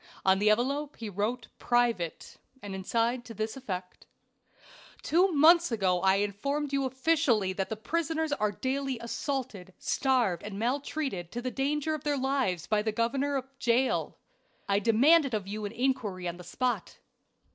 On 0.25 0.39
the 0.39 0.49
envelope 0.49 0.95
he 0.97 1.09
wrote 1.11 1.47
"private," 1.59 2.37
and 2.63 2.73
inside 2.73 3.23
to 3.25 3.35
this 3.35 3.55
effect: 3.55 4.07
"Two 5.03 5.31
months 5.31 5.71
ago 5.71 6.01
I 6.01 6.15
informed 6.15 6.73
you 6.73 6.85
officially 6.85 7.53
that 7.53 7.83
prisoners 7.83 8.31
are 8.33 8.51
daily 8.51 8.97
assaulted, 8.99 9.75
starved, 9.77 10.41
and 10.41 10.57
maltreated 10.57 11.31
to 11.33 11.41
the 11.43 11.51
danger 11.51 11.93
of 11.93 12.03
their 12.03 12.17
lives 12.17 12.65
by 12.65 12.81
the 12.81 12.91
governor 12.91 13.35
of 13.35 13.45
Jail. 13.59 14.17
I 14.67 14.79
demanded 14.79 15.35
of 15.35 15.47
you 15.47 15.65
an 15.65 15.71
inquiry 15.71 16.27
on 16.27 16.37
the 16.37 16.43
spot. 16.43 16.97